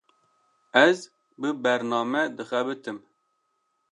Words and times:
Ez, 0.79 0.99
bi 1.41 1.49
bername 1.67 2.23
dixebitim 2.39 2.97